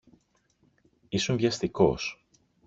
[1.09, 2.21] Ήσουν βιαστικός.